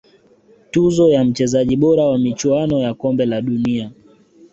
[0.71, 3.91] tuzo ya mchezaji bora wa michuano ya kombe la dunia